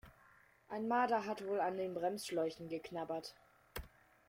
Ein 0.67 0.87
Marder 0.87 1.27
hat 1.27 1.45
wohl 1.45 1.59
an 1.61 1.77
den 1.77 1.93
Bremsschläuchen 1.93 2.69
geknabbert. 2.69 3.35